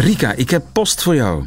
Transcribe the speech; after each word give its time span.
Rika, 0.00 0.32
ik 0.32 0.50
heb 0.50 0.64
post 0.72 1.02
voor 1.02 1.14
jou. 1.14 1.46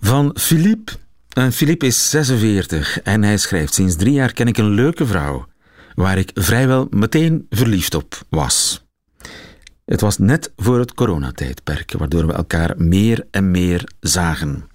Van 0.00 0.36
Philippe. 0.38 0.92
En 1.32 1.52
Philippe 1.52 1.86
is 1.86 2.10
46 2.10 3.02
en 3.02 3.22
hij 3.22 3.36
schrijft: 3.36 3.74
Sinds 3.74 3.96
drie 3.96 4.12
jaar 4.12 4.32
ken 4.32 4.46
ik 4.46 4.58
een 4.58 4.70
leuke 4.70 5.06
vrouw 5.06 5.46
waar 5.94 6.18
ik 6.18 6.30
vrijwel 6.34 6.86
meteen 6.90 7.46
verliefd 7.50 7.94
op 7.94 8.22
was. 8.28 8.84
Het 9.84 10.00
was 10.00 10.18
net 10.18 10.52
voor 10.56 10.78
het 10.78 10.94
coronatijdperk, 10.94 11.92
waardoor 11.92 12.26
we 12.26 12.32
elkaar 12.32 12.74
meer 12.76 13.26
en 13.30 13.50
meer 13.50 13.92
zagen. 14.00 14.68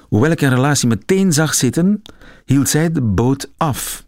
Hoewel 0.00 0.30
ik 0.30 0.40
een 0.40 0.54
relatie 0.54 0.88
meteen 0.88 1.32
zag 1.32 1.54
zitten, 1.54 2.02
hield 2.44 2.68
zij 2.68 2.92
de 2.92 3.02
boot 3.02 3.50
af. 3.56 4.06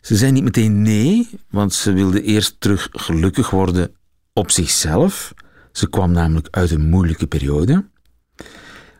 Ze 0.00 0.16
zei 0.16 0.32
niet 0.32 0.44
meteen 0.44 0.82
nee, 0.82 1.28
want 1.50 1.74
ze 1.74 1.92
wilde 1.92 2.22
eerst 2.22 2.56
terug 2.58 2.88
gelukkig 2.90 3.50
worden 3.50 3.94
op 4.32 4.50
zichzelf. 4.50 5.34
Ze 5.74 5.88
kwam 5.88 6.12
namelijk 6.12 6.48
uit 6.50 6.70
een 6.70 6.88
moeilijke 6.88 7.26
periode. 7.26 7.84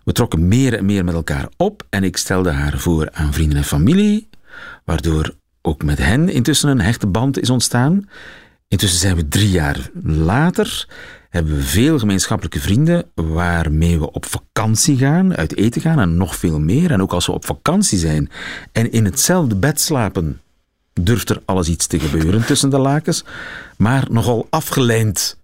We 0.04 0.12
trokken 0.12 0.48
meer 0.48 0.74
en 0.74 0.84
meer 0.84 1.04
met 1.04 1.14
elkaar 1.14 1.48
op 1.56 1.86
en 1.90 2.04
ik 2.04 2.16
stelde 2.16 2.50
haar 2.50 2.78
voor 2.78 3.10
aan 3.12 3.32
vrienden 3.32 3.58
en 3.58 3.64
familie, 3.64 4.28
waardoor 4.84 5.34
ook 5.62 5.82
met 5.82 5.98
hen 5.98 6.28
intussen 6.28 6.68
een 6.68 6.80
hechte 6.80 7.06
band 7.06 7.40
is 7.40 7.50
ontstaan. 7.50 8.08
Intussen 8.68 9.00
zijn 9.00 9.16
we 9.16 9.28
drie 9.28 9.50
jaar 9.50 9.90
later, 10.02 10.88
hebben 11.30 11.56
we 11.56 11.62
veel 11.62 11.98
gemeenschappelijke 11.98 12.60
vrienden 12.60 13.04
waarmee 13.14 13.98
we 13.98 14.12
op 14.12 14.26
vakantie 14.26 14.96
gaan, 14.96 15.36
uit 15.36 15.56
eten 15.56 15.80
gaan 15.80 16.00
en 16.00 16.16
nog 16.16 16.36
veel 16.36 16.60
meer. 16.60 16.90
En 16.90 17.02
ook 17.02 17.12
als 17.12 17.26
we 17.26 17.32
op 17.32 17.44
vakantie 17.44 17.98
zijn 17.98 18.30
en 18.72 18.92
in 18.92 19.04
hetzelfde 19.04 19.56
bed 19.56 19.80
slapen, 19.80 20.40
durft 20.92 21.30
er 21.30 21.42
alles 21.44 21.68
iets 21.68 21.86
te 21.86 22.00
gebeuren 22.00 22.46
tussen 22.46 22.70
de 22.70 22.78
lakens, 22.78 23.24
maar 23.76 24.06
nogal 24.10 24.46
afgeleid, 24.50 25.36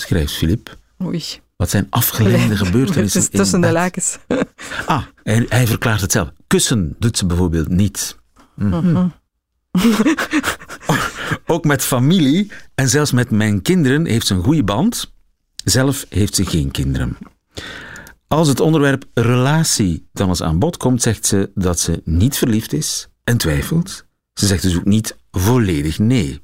schrijft 0.00 0.32
Filip. 0.32 0.78
Oei. 1.04 1.24
Wat 1.56 1.70
zijn 1.70 1.86
afgeleide 1.90 2.56
gebeurtenissen? 2.64 3.20
Het 3.22 3.32
is 3.32 3.38
tussen 3.38 3.60
de 3.60 3.72
lakens. 3.72 4.18
Ah, 4.86 5.02
hij, 5.22 5.46
hij 5.48 5.66
verklaart 5.66 6.00
het 6.00 6.12
zelf. 6.12 6.32
Kussen 6.46 6.94
doet 6.98 7.18
ze 7.18 7.26
bijvoorbeeld 7.26 7.68
niet. 7.68 8.16
Mhm. 8.54 9.08
Ook 11.46 11.64
met 11.64 11.82
familie 11.82 12.50
en 12.74 12.88
zelfs 12.88 13.12
met 13.12 13.30
mijn 13.30 13.62
kinderen 13.62 14.06
heeft 14.06 14.26
ze 14.26 14.34
een 14.34 14.42
goede 14.42 14.64
band. 14.64 15.12
Zelf 15.64 16.06
heeft 16.08 16.34
ze 16.34 16.46
geen 16.46 16.70
kinderen. 16.70 17.16
Als 18.28 18.48
het 18.48 18.60
onderwerp 18.60 19.04
relatie 19.14 20.08
dan 20.12 20.28
eens 20.28 20.42
aan 20.42 20.58
bod 20.58 20.76
komt, 20.76 21.02
zegt 21.02 21.26
ze 21.26 21.50
dat 21.54 21.78
ze 21.78 22.00
niet 22.04 22.36
verliefd 22.36 22.72
is 22.72 23.08
en 23.24 23.36
twijfelt. 23.36 24.06
Ze 24.34 24.46
zegt 24.46 24.62
dus 24.62 24.76
ook 24.76 24.84
niet 24.84 25.16
volledig 25.30 25.98
nee. 25.98 26.40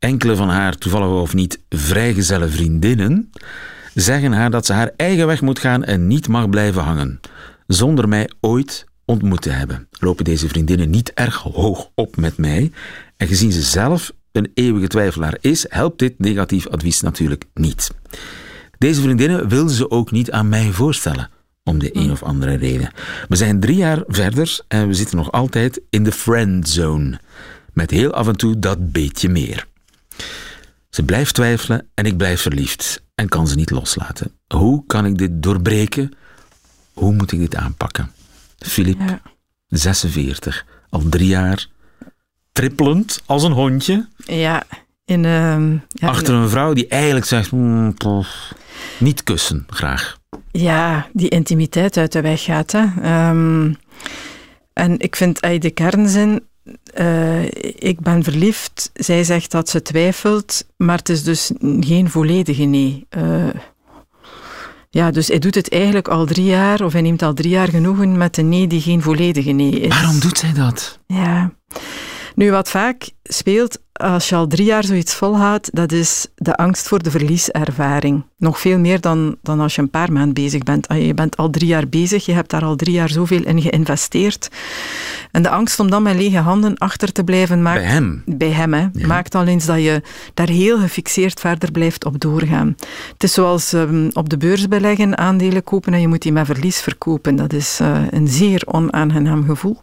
Enkele 0.00 0.36
van 0.36 0.48
haar 0.48 0.76
toevallig 0.76 1.08
of 1.08 1.34
niet 1.34 1.60
vrijgezelle 1.68 2.48
vriendinnen 2.48 3.30
zeggen 3.94 4.32
haar 4.32 4.50
dat 4.50 4.66
ze 4.66 4.72
haar 4.72 4.90
eigen 4.96 5.26
weg 5.26 5.40
moet 5.40 5.58
gaan 5.58 5.84
en 5.84 6.06
niet 6.06 6.28
mag 6.28 6.48
blijven 6.48 6.82
hangen, 6.82 7.20
zonder 7.66 8.08
mij 8.08 8.30
ooit 8.40 8.84
ontmoet 9.04 9.42
te 9.42 9.50
hebben. 9.50 9.88
Lopen 9.98 10.24
deze 10.24 10.48
vriendinnen 10.48 10.90
niet 10.90 11.12
erg 11.12 11.36
hoog 11.36 11.90
op 11.94 12.16
met 12.16 12.36
mij 12.36 12.72
en 13.16 13.26
gezien 13.26 13.52
ze 13.52 13.62
zelf 13.62 14.12
een 14.32 14.50
eeuwige 14.54 14.86
twijfelaar 14.86 15.36
is, 15.40 15.66
helpt 15.68 15.98
dit 15.98 16.18
negatief 16.18 16.68
advies 16.68 17.00
natuurlijk 17.00 17.44
niet. 17.54 17.90
Deze 18.78 19.00
vriendinnen 19.00 19.48
wil 19.48 19.68
ze 19.68 19.90
ook 19.90 20.10
niet 20.10 20.30
aan 20.30 20.48
mij 20.48 20.70
voorstellen, 20.70 21.30
om 21.64 21.78
de 21.78 21.96
een 21.96 22.10
of 22.10 22.22
andere 22.22 22.54
reden. 22.54 22.92
We 23.28 23.36
zijn 23.36 23.60
drie 23.60 23.76
jaar 23.76 24.02
verder 24.06 24.60
en 24.68 24.86
we 24.86 24.94
zitten 24.94 25.16
nog 25.16 25.32
altijd 25.32 25.80
in 25.90 26.04
de 26.04 26.12
friendzone, 26.12 27.20
met 27.72 27.90
heel 27.90 28.12
af 28.12 28.28
en 28.28 28.36
toe 28.36 28.58
dat 28.58 28.92
beetje 28.92 29.28
meer. 29.28 29.68
Ze 30.90 31.02
blijft 31.02 31.34
twijfelen 31.34 31.88
en 31.94 32.04
ik 32.04 32.16
blijf 32.16 32.40
verliefd 32.40 33.02
en 33.14 33.28
kan 33.28 33.48
ze 33.48 33.54
niet 33.54 33.70
loslaten. 33.70 34.32
Hoe 34.54 34.84
kan 34.86 35.06
ik 35.06 35.18
dit 35.18 35.42
doorbreken? 35.42 36.12
Hoe 36.94 37.12
moet 37.12 37.32
ik 37.32 37.38
dit 37.38 37.56
aanpakken? 37.56 38.10
Filip, 38.58 38.98
Ja. 39.00 39.20
46, 39.68 40.64
al 40.90 41.02
drie 41.08 41.28
jaar, 41.28 41.66
trippelend 42.52 43.22
als 43.26 43.42
een 43.42 43.52
hondje, 43.52 44.08
Ja, 44.16 44.62
in, 45.04 45.24
ehm, 45.24 45.72
ja, 45.88 46.08
achter 46.08 46.34
een 46.34 46.48
vrouw 46.48 46.72
die 46.72 46.88
eigenlijk 46.88 47.26
zegt, 47.26 47.52
"Mm, 47.52 47.94
pof, 47.94 48.52
niet 48.98 49.22
kussen, 49.24 49.64
graag. 49.68 50.18
ja, 50.50 51.08
die 51.12 51.28
intimiteit 51.28 51.96
uit 51.96 52.12
de 52.12 52.20
weg 52.20 52.42
gaat. 52.42 52.72
Hè. 52.72 52.84
Ehm, 53.02 53.72
en 54.72 54.98
ik 54.98 55.16
vind 55.16 55.40
de 55.40 55.70
kernzin, 55.70 56.44
eh, 56.94 57.44
ik 57.78 58.00
ben 58.00 58.22
verliefd. 58.22 58.90
Zij 58.94 59.24
zegt 59.24 59.50
dat 59.50 59.68
ze 59.68 59.82
twijfelt, 59.82 60.64
maar 60.76 60.96
het 60.96 61.08
is 61.08 61.22
dus 61.22 61.50
geen 61.80 62.10
volledige 62.10 62.64
nee. 62.64 63.06
Eh, 63.08 63.48
ja, 64.90 65.10
dus 65.10 65.28
hij 65.28 65.38
doet 65.38 65.54
het 65.54 65.72
eigenlijk 65.72 66.08
al 66.08 66.26
drie 66.26 66.44
jaar, 66.44 66.84
of 66.84 66.92
hij 66.92 67.02
neemt 67.02 67.22
al 67.22 67.34
drie 67.34 67.50
jaar 67.50 67.68
genoegen 67.68 68.16
met 68.16 68.36
een 68.36 68.48
nee 68.48 68.66
die 68.66 68.80
geen 68.80 69.02
volledige 69.02 69.50
nee 69.50 69.80
is. 69.80 69.88
Waarom 69.88 70.20
doet 70.20 70.38
zij 70.38 70.52
dat? 70.52 70.98
Ja. 71.06 71.52
Nu, 72.34 72.50
wat 72.50 72.70
vaak 72.70 73.10
speelt 73.22 73.78
als 74.00 74.28
je 74.28 74.34
al 74.34 74.46
drie 74.46 74.64
jaar 74.64 74.84
zoiets 74.84 75.14
volhoudt, 75.14 75.68
dat 75.72 75.92
is 75.92 76.26
de 76.34 76.56
angst 76.56 76.88
voor 76.88 77.02
de 77.02 77.10
verlieservaring. 77.10 78.24
Nog 78.36 78.60
veel 78.60 78.78
meer 78.78 79.00
dan, 79.00 79.36
dan 79.42 79.60
als 79.60 79.74
je 79.74 79.82
een 79.82 79.90
paar 79.90 80.12
maanden 80.12 80.34
bezig 80.34 80.62
bent. 80.62 80.88
Ah, 80.88 81.06
Je 81.06 81.14
bent 81.14 81.36
al 81.36 81.50
drie 81.50 81.66
jaar 81.66 81.88
bezig, 81.88 82.26
je 82.26 82.32
hebt 82.32 82.50
daar 82.50 82.64
al 82.64 82.76
drie 82.76 82.94
jaar 82.94 83.08
zoveel 83.08 83.42
in 83.44 83.62
geïnvesteerd. 83.62 84.48
En 85.30 85.42
de 85.42 85.48
angst 85.48 85.80
om 85.80 85.90
dan 85.90 86.02
met 86.02 86.16
lege 86.16 86.38
handen 86.38 86.78
achter 86.78 87.12
te 87.12 87.24
blijven 87.24 87.62
maakt... 87.62 87.80
Bij 87.80 87.88
hem? 87.88 88.22
Bij 88.26 88.50
hem, 88.50 88.72
hè. 88.74 88.86
Ja. 88.92 89.06
Maakt 89.06 89.34
al 89.34 89.46
eens 89.46 89.66
dat 89.66 89.82
je 89.82 90.02
daar 90.34 90.48
heel 90.48 90.78
gefixeerd 90.78 91.40
verder 91.40 91.70
blijft 91.70 92.04
op 92.04 92.20
doorgaan. 92.20 92.76
Het 93.12 93.22
is 93.22 93.32
zoals 93.32 93.72
ehm, 93.72 94.08
op 94.12 94.28
de 94.28 94.36
beurs 94.36 94.68
beleggen, 94.68 95.18
aandelen 95.18 95.64
kopen 95.64 95.94
en 95.94 96.00
je 96.00 96.08
moet 96.08 96.22
die 96.22 96.32
met 96.32 96.46
verlies 96.46 96.80
verkopen. 96.80 97.36
Dat 97.36 97.52
is 97.52 97.78
eh, 97.80 98.02
een 98.10 98.28
zeer 98.28 98.62
onaangenaam 98.66 99.44
gevoel. 99.44 99.82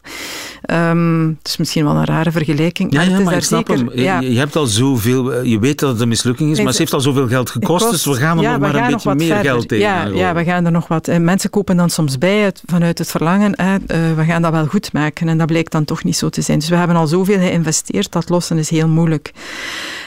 Ehm, 0.61 1.27
het 1.27 1.47
is 1.47 1.57
misschien 1.57 1.83
wel 1.83 1.95
een 1.95 2.05
rare 2.05 2.31
vergelijking, 2.31 2.91
Ja, 2.91 2.97
maar 2.97 3.05
ja, 3.05 3.11
het 3.11 3.19
is 3.19 3.25
maar 3.25 3.33
daar 3.33 3.43
zeker... 3.43 3.77
hem. 3.77 3.89
Je- 4.07 4.13
ja. 4.25 4.29
Je, 4.33 4.37
hebt 4.39 4.55
al 4.55 4.65
zoveel, 4.65 5.33
eh, 5.33 5.43
je 5.51 5.59
weet 5.59 5.79
dat 5.79 5.89
het 5.91 5.99
een 6.01 6.07
mislukking 6.07 6.51
is, 6.51 6.61
maar 6.61 6.71
ze 6.73 6.77
heeft 6.77 6.93
al 6.93 6.99
zoveel 7.01 7.27
geld 7.27 7.49
gekost, 7.49 7.83
Het 7.83 7.91
dus 7.91 8.05
we 8.05 8.13
gaan 8.13 8.37
er 8.37 8.43
ja, 8.43 8.51
nog 8.51 8.59
maar 8.59 8.75
een 8.75 8.91
beetje 8.91 9.15
meer 9.15 9.27
verder. 9.27 9.45
geld 9.51 9.67
tegen. 9.67 9.85
Ja, 9.85 10.05
ja, 10.05 10.33
we 10.33 10.43
gaan 10.43 10.65
er 10.65 10.71
nog 10.71 10.87
wat. 10.87 11.07
En 11.07 11.23
mensen 11.23 11.49
kopen 11.49 11.77
dan 11.77 11.89
soms 11.89 12.17
bij 12.17 12.37
het, 12.37 12.61
vanuit 12.65 12.97
het 12.97 13.11
verlangen, 13.11 13.53
hè, 13.61 13.75
eh, 13.87 14.13
we 14.15 14.23
gaan 14.23 14.41
dat 14.41 14.51
wel 14.51 14.65
goed 14.65 14.93
maken. 14.93 15.27
En 15.27 15.37
dat 15.37 15.47
blijkt 15.47 15.71
dan 15.71 15.85
toch 15.85 16.03
niet 16.03 16.17
zo 16.17 16.29
te 16.29 16.41
zijn. 16.41 16.59
Dus 16.59 16.69
we 16.69 16.75
hebben 16.75 16.95
al 16.95 17.07
zoveel 17.07 17.37
geïnvesteerd, 17.39 18.11
dat 18.11 18.29
lossen 18.29 18.57
is 18.57 18.69
heel 18.69 18.87
moeilijk. 18.87 19.31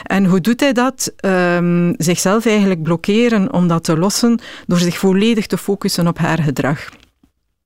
En 0.03 0.25
hoe 0.25 0.41
doet 0.41 0.59
hij 0.59 0.73
dat? 0.73 1.11
Ehm, 1.17 1.93
zichzelf 1.97 2.45
eigenlijk 2.45 2.83
blokkeren 2.83 3.53
om 3.53 3.67
dat 3.67 3.83
te 3.83 3.97
lossen, 3.97 4.39
door 4.67 4.79
zich 4.79 4.97
volledig 4.97 5.45
te 5.47 5.57
focussen 5.57 6.07
op 6.07 6.17
haar 6.17 6.39
gedrag. 6.43 6.89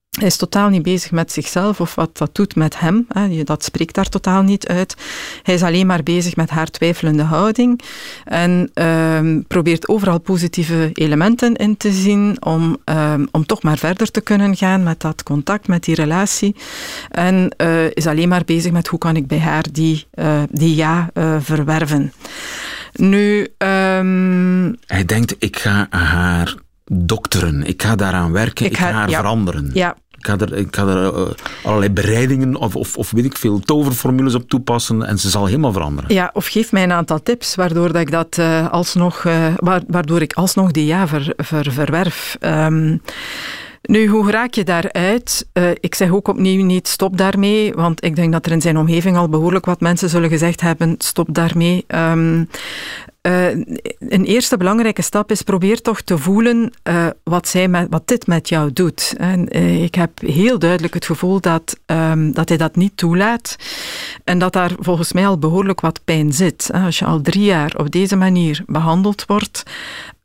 Hij 0.10 0.28
is 0.28 0.38
totaal 0.38 0.70
niet 0.70 0.84
bezig 0.84 1.12
met 1.12 1.32
zichzelf 1.32 1.80
of 1.82 1.96
wat 1.96 2.18
dat 2.18 2.36
doet 2.36 2.56
met 2.56 2.80
hem. 2.80 3.08
Dat 3.44 3.64
spreekt 3.64 3.96
daar 3.96 4.10
totaal 4.10 4.42
niet 4.42 4.68
uit. 4.68 4.96
Hij 5.44 5.54
is 5.54 5.64
alleen 5.64 5.88
maar 5.88 6.04
bezig 6.04 6.36
met 6.36 6.50
haar 6.50 6.70
twijfelende 6.70 7.24
houding 7.24 7.82
en 8.26 8.70
ehm, 8.74 9.42
probeert 9.48 9.88
overal 9.88 10.20
positieve 10.20 10.90
elementen 10.94 11.56
in 11.56 11.78
te 11.78 11.92
zien 11.92 12.38
om, 12.46 12.78
ehm, 12.84 13.26
om 13.32 13.46
toch 13.46 13.64
maar 13.64 13.78
verder 13.78 14.12
te 14.12 14.22
kunnen 14.22 14.56
gaan 14.56 14.84
met 14.84 15.00
dat 15.02 15.24
contact, 15.24 15.68
met 15.68 15.84
die 15.84 15.96
relatie. 15.96 16.56
En 17.10 17.50
eh, 17.58 17.86
is 17.94 18.08
alleen 18.08 18.30
maar 18.30 18.44
bezig 18.46 18.72
met 18.72 18.88
hoe 18.88 19.00
kan 19.00 19.16
ik 19.16 19.28
bij 19.28 19.40
haar 19.40 19.66
die, 19.72 20.06
eh, 20.12 20.42
die 20.52 20.76
ja 20.76 21.10
eh, 21.14 21.36
verwerven. 21.40 22.14
Nu, 22.94 23.48
ehm, 23.58 24.74
Hij 24.86 25.06
denkt, 25.06 25.36
ik 25.40 25.58
ga 25.58 25.88
haar 25.90 26.56
dokteren, 26.92 27.64
ik 27.64 27.84
ga 27.84 27.96
daaraan 27.96 28.32
werken, 28.32 28.66
ik, 28.66 28.72
Ik 28.72 28.78
ga, 28.78 28.86
ga- 28.88 28.94
haar 28.94 29.10
ja. 29.10 29.18
veranderen. 29.20 29.70
ja, 29.74 29.96
Ik 30.26 30.32
ga 30.32 30.38
er, 30.46 30.54
ik 30.58 30.76
ga 30.76 30.88
er 30.88 31.14
eh, 31.14 31.22
allerlei 31.64 31.92
bereidingen 31.92 32.56
of, 32.56 32.76
of, 32.76 32.98
of 32.98 33.12
weet 33.12 33.26
ik 33.26 33.38
veel 33.38 33.60
toverformules 33.60 34.36
op 34.36 34.50
toepassen 34.50 35.04
en 35.04 35.18
ze 35.20 35.30
zal 35.30 35.46
helemaal 35.46 35.72
veranderen. 35.74 36.14
Ja, 36.14 36.30
of 36.34 36.46
geef 36.48 36.72
mij 36.72 36.84
een 36.84 36.92
aantal 36.92 37.24
tips 37.24 37.56
waardoor, 37.56 37.92
dat 37.92 38.02
ik, 38.02 38.12
dat, 38.12 38.38
eh, 38.38 38.70
alsnog, 38.72 39.24
wa- 39.58 39.82
waardoor 39.88 40.22
ik 40.22 40.34
alsnog 40.34 40.72
die 40.72 40.86
ja 40.86 41.08
ver, 41.08 41.34
ver- 41.38 41.72
verwerf. 41.72 42.38
Ehm, 42.40 42.98
Nu, 43.88 44.08
hoe 44.08 44.32
raak 44.32 44.54
je 44.54 44.64
daaruit? 44.64 45.48
Uh, 45.54 45.70
ik 45.80 45.96
zeg 45.96 46.12
ook 46.12 46.28
opnieuw 46.28 46.64
niet 46.64 46.88
stop 46.88 47.18
daarmee, 47.18 47.74
want 47.74 48.04
ik 48.04 48.16
denk 48.16 48.32
dat 48.32 48.46
er 48.46 48.52
in 48.52 48.62
zijn 48.62 48.78
omgeving 48.78 49.18
al 49.18 49.30
behoorlijk 49.30 49.66
wat 49.66 49.80
mensen 49.80 50.10
zullen 50.10 50.30
gezegd 50.30 50.62
hebben 50.62 50.96
stop 50.98 51.28
daarmee. 51.32 51.86
Um, 51.88 52.50
uh, 53.22 53.50
een 54.00 54.26
eerste 54.26 54.58
belangrijke 54.58 55.02
stap 55.02 55.32
is 55.32 55.42
probeer 55.42 55.82
toch 55.82 56.02
te 56.02 56.18
voelen 56.18 56.74
uh, 56.84 57.06
wat, 57.24 57.48
zij 57.48 57.68
met, 57.68 57.88
wat 57.90 58.08
dit 58.08 58.28
met 58.28 58.50
jou 58.50 58.74
doet. 58.74 59.14
En, 59.18 59.58
uh, 59.58 59.84
ik 59.84 59.96
heb 59.96 60.12
heel 60.20 60.60
duidelijk 60.60 60.94
het 60.94 61.06
gevoel 61.06 61.40
dat, 61.40 61.80
um, 61.86 62.34
dat 62.34 62.50
hij 62.50 62.58
dat 62.58 62.76
niet 62.76 62.98
toelaat 62.98 63.56
en 64.24 64.40
dat 64.40 64.54
daar 64.54 64.72
volgens 64.80 65.14
mij 65.14 65.28
al 65.28 65.38
behoorlijk 65.38 65.82
wat 65.82 66.00
pijn 66.04 66.34
zit. 66.34 66.70
Als 66.74 67.00
je 67.00 67.06
al 67.06 67.22
drie 67.22 67.44
jaar 67.44 67.74
op 67.78 67.92
deze 67.92 68.16
manier 68.16 68.64
behandeld 68.66 69.26
wordt, 69.26 69.64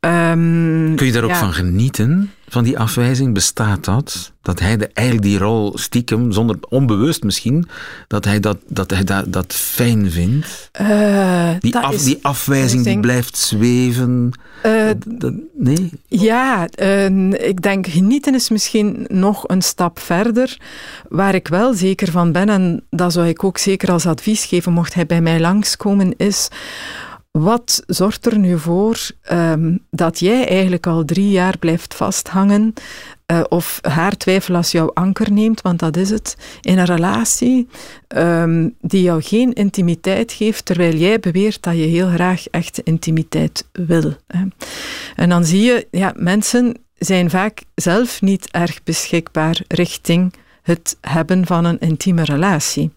Um, 0.05 0.95
Kun 0.95 1.05
je 1.05 1.11
daar 1.11 1.23
ook 1.23 1.35
van 1.35 1.53
genieten, 1.53 2.31
van 2.51 2.63
die 2.63 2.79
afwijzing? 2.79 3.33
Bestaat 3.33 3.85
dat? 3.85 4.31
Dat 4.41 4.59
hij 4.59 4.77
de, 4.77 4.89
eigenlijk 4.93 5.27
die 5.27 5.37
rol 5.37 5.77
stiekem, 5.77 6.31
zonder 6.31 6.57
onbewust 6.69 7.23
misschien, 7.23 7.67
dat 8.07 8.25
hij 8.25 8.39
dat, 8.39 8.57
dat, 8.67 8.91
hij 8.91 9.03
dat, 9.03 9.33
dat 9.33 9.53
fijn 9.53 10.11
vindt? 10.11 10.69
Uh, 10.81 11.49
die, 11.59 11.77
af, 11.77 11.95
die 11.95 12.19
afwijzing 12.21 12.83
die 12.83 12.99
blijft 12.99 13.37
zweven? 13.37 14.31
Uh, 14.65 14.89
dat, 15.05 15.33
nee? 15.57 15.91
Ja, 16.07 16.67
uh, 16.81 17.31
ik 17.31 17.61
denk 17.61 17.87
genieten 17.87 18.35
is 18.35 18.49
misschien 18.49 19.05
nog 19.07 19.47
een 19.47 19.61
stap 19.61 19.99
verder. 19.99 20.57
Waar 21.09 21.35
ik 21.35 21.47
wel 21.47 21.73
zeker 21.73 22.11
van 22.11 22.31
ben, 22.31 22.49
en 22.49 22.83
dat 22.89 23.13
zou 23.13 23.27
ik 23.27 23.43
ook 23.43 23.57
zeker 23.57 23.91
als 23.91 24.05
advies 24.05 24.45
geven, 24.45 24.73
mocht 24.73 24.93
hij 24.93 25.05
bij 25.05 25.21
mij 25.21 25.39
langskomen, 25.39 26.13
is 26.17 26.49
wat 27.31 27.83
zorgt 27.87 28.25
er 28.25 28.37
nu 28.37 28.59
voor 28.59 29.09
um, 29.31 29.85
dat 29.89 30.19
jij 30.19 30.47
eigenlijk 30.47 30.87
al 30.87 31.05
drie 31.05 31.29
jaar 31.29 31.57
blijft 31.57 31.95
vasthangen 31.95 32.73
uh, 33.31 33.41
of 33.49 33.79
haar 33.81 34.17
twijfel 34.17 34.55
als 34.55 34.71
jouw 34.71 34.91
anker 34.93 35.31
neemt, 35.31 35.61
want 35.61 35.79
dat 35.79 35.97
is 35.97 36.09
het, 36.09 36.37
in 36.61 36.77
een 36.77 36.85
relatie 36.85 37.67
um, 38.15 38.75
die 38.81 39.01
jou 39.01 39.21
geen 39.21 39.53
intimiteit 39.53 40.31
geeft, 40.31 40.65
terwijl 40.65 40.95
jij 40.95 41.19
beweert 41.19 41.63
dat 41.63 41.75
je 41.75 41.85
heel 41.85 42.09
graag 42.09 42.47
echte 42.47 42.81
intimiteit 42.83 43.67
wil. 43.71 44.13
En 45.15 45.29
dan 45.29 45.45
zie 45.45 45.61
je, 45.61 45.87
ja, 45.91 46.13
mensen 46.15 46.77
zijn 46.97 47.29
vaak 47.29 47.61
zelf 47.75 48.21
niet 48.21 48.51
erg 48.51 48.83
beschikbaar 48.83 49.61
richting 49.67 50.33
het 50.61 50.97
hebben 51.01 51.45
van 51.45 51.65
een 51.65 51.79
intieme 51.79 52.23
relatie. 52.23 52.91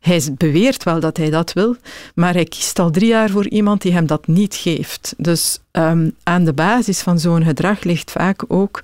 Hij 0.00 0.22
beweert 0.36 0.82
wel 0.82 1.00
dat 1.00 1.16
hij 1.16 1.30
dat 1.30 1.52
wil, 1.52 1.76
maar 2.14 2.32
hij 2.32 2.44
kiest 2.44 2.78
al 2.78 2.90
drie 2.90 3.08
jaar 3.08 3.30
voor 3.30 3.48
iemand 3.48 3.82
die 3.82 3.92
hem 3.92 4.06
dat 4.06 4.26
niet 4.26 4.54
geeft. 4.54 5.14
Dus 5.16 5.58
um, 5.72 6.14
aan 6.22 6.44
de 6.44 6.52
basis 6.52 7.00
van 7.00 7.18
zo'n 7.18 7.44
gedrag 7.44 7.82
ligt 7.82 8.10
vaak 8.10 8.44
ook 8.48 8.82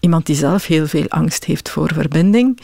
iemand 0.00 0.26
die 0.26 0.36
zelf 0.36 0.66
heel 0.66 0.86
veel 0.86 1.08
angst 1.08 1.44
heeft 1.44 1.68
voor 1.68 1.90
verbinding. 1.94 2.58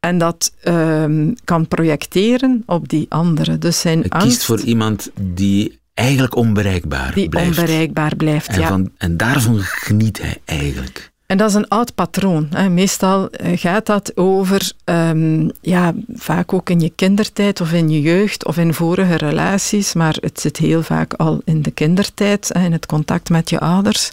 En 0.00 0.18
dat 0.18 0.52
um, 0.64 1.34
kan 1.44 1.68
projecteren 1.68 2.62
op 2.66 2.88
die 2.88 3.06
andere. 3.08 3.58
Dus 3.58 3.80
zijn 3.80 4.00
hij 4.00 4.08
angst, 4.08 4.26
kiest 4.28 4.44
voor 4.44 4.60
iemand 4.60 5.10
die 5.20 5.78
eigenlijk 5.94 6.36
onbereikbaar 6.36 7.14
die 7.14 7.28
blijft. 7.28 7.50
Die 7.50 7.60
onbereikbaar 7.60 8.16
blijft, 8.16 8.48
en 8.48 8.60
ja. 8.60 8.68
Van, 8.68 8.90
en 8.96 9.16
daarvan 9.16 9.58
geniet 9.58 10.22
hij 10.22 10.40
eigenlijk. 10.44 11.12
En 11.28 11.36
dat 11.36 11.48
is 11.48 11.54
een 11.54 11.68
oud 11.68 11.94
patroon. 11.94 12.48
Meestal 12.70 13.30
eh, 13.30 13.58
gaat 13.58 13.86
dat 13.86 14.16
over, 14.16 14.72
um, 14.84 15.50
ja, 15.60 15.92
vaak 16.14 16.52
ook 16.52 16.70
in 16.70 16.80
je 16.80 16.92
kindertijd 16.94 17.60
of 17.60 17.72
in 17.72 17.88
je 17.88 18.00
jeugd 18.00 18.44
of 18.44 18.56
in 18.56 18.74
vorige 18.74 19.16
relaties, 19.16 19.94
maar 19.94 20.16
het 20.20 20.40
zit 20.40 20.56
heel 20.56 20.82
vaak 20.82 21.12
al 21.14 21.40
in 21.44 21.62
de 21.62 21.70
kindertijd, 21.70 22.50
in 22.50 22.72
het 22.72 22.86
contact 22.86 23.30
met 23.30 23.50
je 23.50 23.58
ouders, 23.60 24.10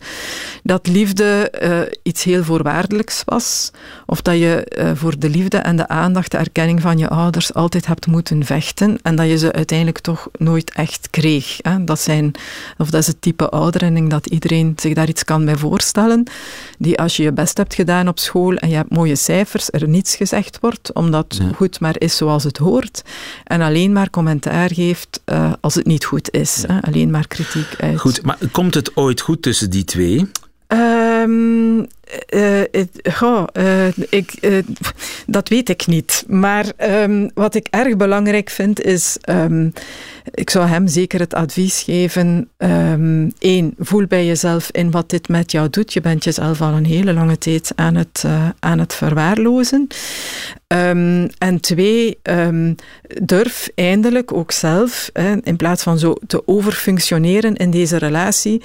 dat 0.64 0.88
liefde 0.88 1.54
uh, 1.62 1.80
iets 2.04 2.24
heel 2.24 2.44
voorwaardelijks 2.44 3.22
was, 3.26 3.72
of 4.06 4.22
dat 4.22 4.38
je 4.38 4.72
uh, 4.78 4.92
voor 4.94 5.20
de 5.20 5.30
liefde 5.30 5.58
en 5.58 5.76
de 5.76 5.88
aandacht, 5.88 6.32
de 6.32 6.38
erkenning 6.38 6.82
van 6.82 6.98
je 6.98 7.08
ouders 7.08 7.54
altijd 7.54 7.86
hebt 7.86 8.08
moeten 8.08 8.46
vechten 8.46 8.98
en 9.02 9.16
dat 9.16 9.28
je 9.28 9.38
ze 9.38 9.52
uiteindelijk 9.52 10.00
toch 10.00 10.28
nooit 10.38 10.72
echt 10.74 11.08
kreeg. 11.10 11.58
Hè. 11.62 11.84
Dat, 11.84 12.00
zijn, 12.00 12.32
of 12.78 12.90
dat 12.90 13.02
is 13.02 13.08
het 13.08 13.22
type 13.22 13.50
ouder 13.50 14.10
dat 14.10 14.26
iedereen 14.26 14.74
zich 14.76 14.94
daar 14.94 15.10
iets 15.10 15.24
kan 15.24 15.46
bij 15.46 15.58
voorstellen, 15.58 16.24
die 16.78 17.04
als 17.06 17.18
je 17.18 17.24
je 17.24 17.34
best 17.34 17.58
hebt 17.58 17.74
gedaan 17.74 18.08
op 18.08 18.20
school 18.20 18.56
en 18.56 18.70
je 18.70 18.76
hebt 18.76 18.96
mooie 18.96 19.16
cijfers, 19.16 19.68
er 19.72 19.88
niets 19.88 20.16
gezegd 20.16 20.58
wordt, 20.62 20.94
omdat 20.94 21.36
ja. 21.40 21.50
goed 21.56 21.80
maar 21.80 21.96
is 21.98 22.18
zoals 22.18 22.44
het 22.44 22.58
hoort. 22.58 23.02
En 23.44 23.62
alleen 23.62 23.92
maar 23.92 24.10
commentaar 24.10 24.74
geeft 24.74 25.22
uh, 25.26 25.54
als 25.62 25.76
het 25.76 25.86
niet 25.86 26.06
goed 26.06 26.32
is. 26.32 26.64
Ja. 26.68 26.74
Hè? 26.74 26.82
Alleen 26.82 27.10
maar 27.12 27.28
kritiek 27.28 27.76
uit. 27.78 28.00
Goed, 28.00 28.22
maar 28.22 28.38
komt 28.52 28.74
het 28.74 28.98
ooit 28.98 29.22
goed 29.22 29.42
tussen 29.42 29.70
die 29.70 29.84
twee? 29.84 30.32
Um, 30.68 31.88
uh, 32.30 33.88
ik, 34.10 34.64
dat 35.28 35.50
weet 35.50 35.70
ik 35.70 35.88
niet. 35.88 36.24
Maar 36.28 36.66
um, 36.78 37.32
wat 37.34 37.56
ik 37.56 37.68
erg 37.70 37.98
belangrijk 37.98 38.50
vind 38.50 38.82
is, 38.82 39.18
um, 39.30 39.74
ik 40.32 40.50
zou 40.50 40.68
hem 40.68 40.88
zeker 40.88 41.20
het 41.20 41.34
advies 41.34 41.82
geven. 41.82 42.50
Eén, 43.40 43.76
voel 43.80 44.08
bij 44.08 44.26
jezelf 44.26 44.70
in 44.72 44.92
wat 44.92 45.10
dit 45.10 45.28
met 45.28 45.52
jou 45.52 45.70
doet. 45.70 45.94
Je 45.94 46.02
bent 46.02 46.24
jezelf 46.24 46.62
al 46.62 46.74
een 46.74 46.86
hele 46.86 47.14
lange 47.14 47.38
tijd 47.38 47.72
aan 47.76 47.96
het, 47.96 48.24
aan 48.60 48.80
het 48.80 48.94
verwaarlozen. 48.94 49.88
en 51.38 51.60
twee, 51.62 52.20
durf 53.22 53.70
eindelijk 53.76 54.34
ook 54.34 54.52
zelf, 54.52 55.10
in 55.44 55.56
plaats 55.56 55.84
van 55.84 56.00
zo 56.00 56.16
te 56.28 56.48
overfunctioneren 56.48 57.56
in 57.56 57.72
deze 57.72 57.98
relatie, 57.98 58.62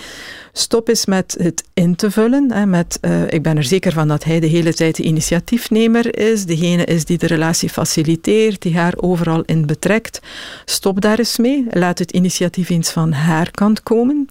stop 0.53 0.89
eens 0.89 1.07
met 1.07 1.37
het 1.39 1.65
in 1.75 1.97
te 1.97 2.11
vullen, 2.11 2.71
met 2.71 2.99
ik 3.31 3.43
ben 3.43 3.57
er 3.57 3.65
zeker 3.65 3.93
van 3.93 4.09
dat 4.09 4.25
hij 4.25 4.41
de 4.41 4.47
hele 4.47 4.75
tijd 4.75 4.97
de 4.97 5.03
initiatiefnemer 5.03 6.19
is, 6.19 6.45
degene 6.45 6.85
is 6.85 7.05
die 7.05 7.19
de 7.19 7.27
relatie 7.27 7.69
faciliteert, 7.69 8.63
die 8.63 8.77
haar 8.77 8.93
overal 8.97 9.43
in 9.43 9.67
betrekt. 9.67 10.21
Stop 10.65 11.01
daar 11.01 11.19
eens 11.19 11.39
mee. 11.39 11.67
Laat 11.71 11.99
het 11.99 12.11
initiatief 12.11 12.71
eens 12.71 12.91
van 12.91 13.13
haar 13.13 13.51
kant 13.51 13.83
komen. 13.83 14.29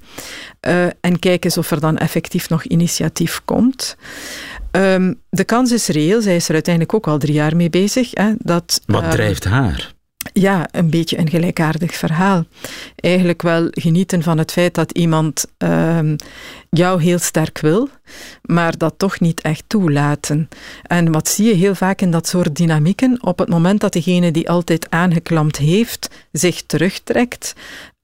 Uh, 0.68 0.86
en 1.02 1.20
kijk 1.20 1.44
eens 1.44 1.58
of 1.58 1.72
er 1.72 1.80
dan 1.80 1.98
effectief 1.98 2.50
nog 2.50 2.64
initiatief 2.64 3.42
komt. 3.46 3.98
Um, 4.72 5.22
de 5.30 5.44
kans 5.44 5.72
is 5.72 5.88
reëel, 5.88 6.22
zij 6.22 6.36
is 6.36 6.48
er 6.48 6.54
uiteindelijk 6.54 6.94
ook 6.94 7.08
al 7.08 7.18
drie 7.18 7.34
jaar 7.34 7.56
mee 7.56 7.70
bezig. 7.70 8.10
Hè, 8.14 8.32
dat, 8.38 8.82
Wat 8.86 9.04
uh, 9.04 9.10
drijft 9.10 9.44
haar? 9.44 9.94
Ja, 10.40 10.68
een 10.72 10.90
beetje 10.90 11.18
een 11.18 11.30
gelijkaardig 11.30 11.94
verhaal. 11.94 12.44
Eigenlijk 12.96 13.42
wel 13.42 13.68
genieten 13.72 14.24
van 14.24 14.38
het 14.38 14.52
feit 14.52 14.74
dat 14.74 14.92
iemand 14.92 15.46
uh, 15.64 16.00
jou 16.70 17.02
heel 17.02 17.20
sterk 17.20 17.60
wil, 17.60 17.90
maar 18.42 18.78
dat 18.78 18.94
toch 18.98 19.20
niet 19.20 19.42
echt 19.42 19.64
toelaten. 19.68 20.50
En 20.84 21.12
wat 21.12 21.28
zie 21.28 21.48
je 21.48 21.54
heel 21.54 21.76
vaak 21.76 22.02
in 22.02 22.12
dat 22.12 22.28
soort 22.28 22.56
dynamieken? 22.56 23.24
Op 23.24 23.40
het 23.40 23.50
moment 23.50 23.82
dat 23.82 23.94
degene 23.94 24.32
die 24.32 24.50
altijd 24.50 24.90
aangeklampt 24.90 25.58
heeft 25.58 26.10
zich 26.32 26.64
terugtrekt, 26.66 27.56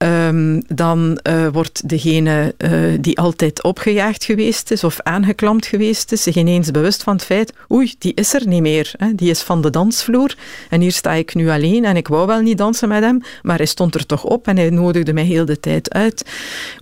Um, 0.04 0.62
dan 0.68 1.20
uh, 1.30 1.48
wordt 1.48 1.90
degene 1.90 2.54
uh, 2.58 2.98
die 3.00 3.20
altijd 3.20 3.64
opgejaagd 3.64 4.24
geweest 4.24 4.72
is 4.72 4.84
of 4.84 5.00
aangeklampt 5.02 5.66
geweest 5.66 6.12
is, 6.12 6.24
zich 6.24 6.36
ineens 6.36 6.72
bewust 6.72 7.04
van 7.04 7.14
het 7.14 7.26
feit, 7.26 7.54
oei, 7.72 7.94
die 8.00 8.14
is 8.14 8.34
er 8.34 8.48
niet 8.48 8.62
meer. 8.62 8.92
Hè? 8.98 9.16
Die 9.16 9.30
is 9.30 9.42
van 9.42 9.62
de 9.62 9.70
dansvloer 9.70 10.36
en 10.70 10.82
hier 10.82 10.92
sta 10.92 11.12
ik 11.12 11.36
nu 11.36 11.50
alleen 11.50 11.86
en 11.86 11.96
ik 11.96 12.08
wou 12.08 12.28
wel 12.28 12.42
niet 12.42 12.58
dansen 12.58 12.88
met 12.88 13.04
hem, 13.04 13.22
maar 13.42 13.58
hij 13.58 13.66
stond 13.66 13.96
er 13.96 14.06
toch 14.06 14.24
op 14.24 14.48
en 14.48 14.58
hij 14.58 14.70
nodigde 14.70 15.14
mij 15.14 15.24
heel 15.24 15.46
de 15.46 15.60
tijd 15.60 15.94
uit. 15.94 16.26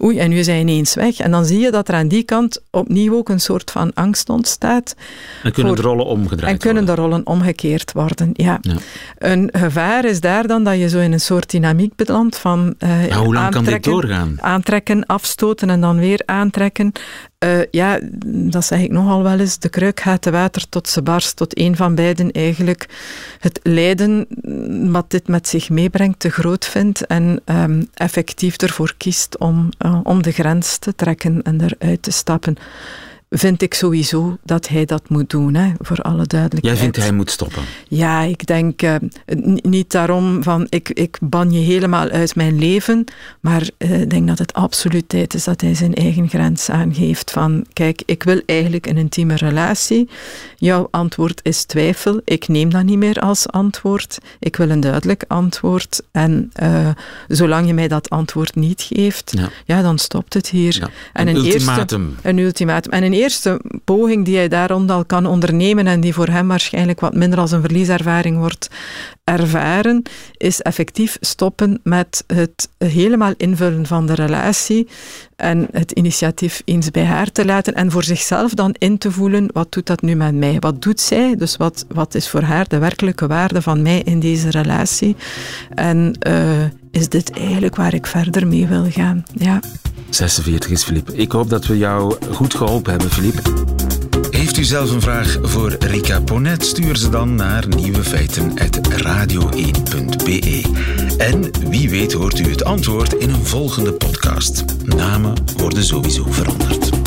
Oei, 0.03 0.19
en 0.19 0.29
nu 0.29 0.37
is 0.37 0.47
hij 0.47 0.59
ineens 0.59 0.93
weg. 0.93 1.19
En 1.19 1.31
dan 1.31 1.45
zie 1.45 1.59
je 1.59 1.71
dat 1.71 1.87
er 1.87 1.95
aan 1.95 2.07
die 2.07 2.23
kant 2.23 2.61
opnieuw 2.71 3.15
ook 3.15 3.29
een 3.29 3.39
soort 3.39 3.71
van 3.71 3.93
angst 3.93 4.29
ontstaat. 4.29 4.95
En 5.43 5.51
kunnen 5.51 5.73
voor, 5.73 5.83
de 5.83 5.89
rollen 5.89 6.05
omgedraaid 6.05 6.53
En 6.53 6.59
kunnen 6.59 6.85
worden. 6.85 7.05
de 7.05 7.09
rollen 7.09 7.27
omgekeerd 7.27 7.91
worden, 7.91 8.29
ja. 8.33 8.57
ja. 8.61 8.75
Een 9.17 9.49
gevaar 9.51 10.05
is 10.05 10.19
daar 10.19 10.47
dan 10.47 10.63
dat 10.63 10.79
je 10.79 10.89
zo 10.89 10.99
in 10.99 11.13
een 11.13 11.19
soort 11.19 11.49
dynamiek 11.49 11.95
belandt 11.95 12.37
van... 12.37 12.75
Uh, 12.79 13.02
ja, 13.07 13.23
hoe 13.23 13.33
lang 13.33 13.51
kan 13.51 13.63
dit 13.63 13.83
doorgaan? 13.83 14.41
Aantrekken, 14.41 15.05
afstoten 15.05 15.69
en 15.69 15.81
dan 15.81 15.97
weer 15.97 16.21
aantrekken. 16.25 16.91
Uh, 17.43 17.59
ja, 17.71 17.99
dat 18.25 18.65
zeg 18.65 18.79
ik 18.79 18.91
nogal 18.91 19.23
wel 19.23 19.39
eens. 19.39 19.59
De 19.59 19.69
kruik 19.69 19.99
gaat 19.99 20.21
te 20.21 20.31
water 20.31 20.69
tot 20.69 20.87
ze 20.87 21.01
barst, 21.01 21.35
tot 21.35 21.59
een 21.59 21.75
van 21.75 21.95
beiden 21.95 22.31
eigenlijk 22.31 22.87
het 23.39 23.59
lijden 23.63 24.27
wat 24.91 25.11
dit 25.11 25.27
met 25.27 25.47
zich 25.47 25.69
meebrengt 25.69 26.19
te 26.19 26.29
groot 26.29 26.65
vindt 26.65 27.05
en 27.05 27.41
um, 27.45 27.89
effectief 27.93 28.57
ervoor 28.57 28.93
kiest 28.97 29.37
om, 29.37 29.69
uh, 29.85 29.99
om 30.03 30.21
de 30.21 30.31
grens 30.31 30.77
te 30.77 30.95
trekken 30.95 31.41
en 31.41 31.61
eruit 31.61 32.01
te 32.01 32.11
stappen 32.11 32.57
vind 33.33 33.61
ik 33.61 33.73
sowieso 33.73 34.37
dat 34.43 34.67
hij 34.67 34.85
dat 34.85 35.09
moet 35.09 35.29
doen, 35.29 35.53
hè, 35.53 35.71
voor 35.79 35.97
alle 35.97 36.25
duidelijkheid. 36.25 36.75
Jij 36.75 36.83
vindt 36.83 36.97
hij 36.97 37.11
moet 37.11 37.31
stoppen? 37.31 37.63
Ja, 37.87 38.21
ik 38.21 38.45
denk 38.45 38.81
uh, 38.81 38.95
niet 39.61 39.91
daarom 39.91 40.43
van 40.43 40.67
ik, 40.69 40.89
ik 40.89 41.17
ban 41.21 41.51
je 41.51 41.59
helemaal 41.59 42.09
uit 42.09 42.35
mijn 42.35 42.59
leven, 42.59 43.05
maar 43.39 43.69
uh, 43.77 44.01
ik 44.01 44.09
denk 44.09 44.27
dat 44.27 44.37
het 44.37 44.53
absoluut 44.53 45.09
tijd 45.09 45.33
is 45.33 45.43
dat 45.43 45.61
hij 45.61 45.75
zijn 45.75 45.93
eigen 45.93 46.29
grens 46.29 46.69
aangeeft 46.69 47.31
van 47.31 47.65
kijk, 47.73 48.01
ik 48.05 48.23
wil 48.23 48.41
eigenlijk 48.45 48.87
een 48.87 48.97
intieme 48.97 49.35
relatie. 49.35 50.09
Jouw 50.57 50.87
antwoord 50.91 51.39
is 51.43 51.63
twijfel. 51.63 52.21
Ik 52.23 52.47
neem 52.47 52.69
dat 52.69 52.83
niet 52.83 52.97
meer 52.97 53.19
als 53.19 53.47
antwoord. 53.47 54.17
Ik 54.39 54.55
wil 54.55 54.69
een 54.69 54.79
duidelijk 54.79 55.23
antwoord. 55.27 56.01
En 56.11 56.51
uh, 56.63 56.89
zolang 57.27 57.67
je 57.67 57.73
mij 57.73 57.87
dat 57.87 58.09
antwoord 58.09 58.55
niet 58.55 58.81
geeft, 58.81 59.31
ja, 59.35 59.49
ja 59.65 59.81
dan 59.81 59.97
stopt 59.97 60.33
het 60.33 60.49
hier. 60.49 60.77
Ja. 60.79 60.89
En 61.13 61.27
een, 61.27 61.35
een 61.35 61.45
ultimatum. 61.45 62.05
Eerste, 62.05 62.29
een 62.29 62.37
ultimatum. 62.37 62.91
En 62.91 63.03
een 63.03 63.13
eerste 63.23 63.61
poging 63.83 64.25
die 64.25 64.35
hij 64.35 64.47
daar 64.47 64.69
rond 64.69 64.91
al 64.91 65.05
kan 65.05 65.25
ondernemen 65.25 65.87
en 65.87 66.01
die 66.01 66.13
voor 66.13 66.27
hem 66.27 66.47
waarschijnlijk 66.47 66.99
wat 66.99 67.15
minder 67.15 67.39
als 67.39 67.51
een 67.51 67.61
verlieservaring 67.61 68.37
wordt 68.37 68.69
ervaren, 69.23 70.01
is 70.37 70.61
effectief 70.61 71.17
stoppen 71.19 71.79
met 71.83 72.23
het 72.27 72.69
helemaal 72.77 73.33
invullen 73.37 73.85
van 73.85 74.05
de 74.05 74.13
relatie 74.13 74.87
en 75.35 75.67
het 75.71 75.91
initiatief 75.91 76.61
eens 76.65 76.91
bij 76.91 77.05
haar 77.05 77.31
te 77.31 77.45
laten 77.45 77.73
en 77.73 77.91
voor 77.91 78.03
zichzelf 78.03 78.53
dan 78.53 78.75
in 78.77 78.97
te 78.97 79.11
voelen, 79.11 79.49
wat 79.53 79.71
doet 79.71 79.85
dat 79.85 80.01
nu 80.01 80.15
met 80.15 80.35
mij? 80.35 80.57
Wat 80.59 80.81
doet 80.81 80.99
zij? 80.99 81.35
Dus 81.35 81.57
wat, 81.57 81.85
wat 81.87 82.15
is 82.15 82.29
voor 82.29 82.41
haar 82.41 82.67
de 82.67 82.77
werkelijke 82.77 83.27
waarde 83.27 83.61
van 83.61 83.81
mij 83.81 84.01
in 84.01 84.19
deze 84.19 84.49
relatie? 84.49 85.15
En 85.69 86.17
uh, 86.27 86.63
is 86.93 87.09
dit 87.09 87.31
eigenlijk 87.31 87.75
waar 87.75 87.93
ik 87.93 88.07
verder 88.07 88.47
mee 88.47 88.67
wil 88.67 88.91
gaan? 88.91 89.25
Ja. 89.33 89.59
46 90.09 90.69
is 90.69 90.83
Filip. 90.83 91.09
Ik 91.09 91.31
hoop 91.31 91.49
dat 91.49 91.65
we 91.65 91.77
jou 91.77 92.15
goed 92.31 92.53
geholpen 92.53 92.91
hebben, 92.91 93.09
Filip. 93.09 93.41
Heeft 94.29 94.57
u 94.57 94.63
zelf 94.63 94.91
een 94.91 95.01
vraag 95.01 95.37
voor 95.41 95.75
Rika 95.79 96.21
Ponet? 96.21 96.65
Stuur 96.65 96.97
ze 96.97 97.09
dan 97.09 97.35
naar 97.35 97.67
nieuwefeiten.radio1.be. 97.67 100.61
En 101.17 101.51
wie 101.69 101.89
weet 101.89 102.13
hoort 102.13 102.39
u 102.39 102.49
het 102.49 102.63
antwoord 102.63 103.13
in 103.13 103.29
een 103.29 103.45
volgende 103.45 103.93
podcast. 103.93 104.65
Namen 104.85 105.33
worden 105.57 105.83
sowieso 105.83 106.25
veranderd. 106.29 107.02